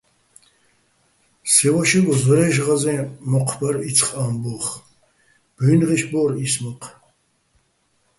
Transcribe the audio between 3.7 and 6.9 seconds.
იცხ ამბო́ხ, ბუ́ჲნღეშ ბარ ის მოჴ.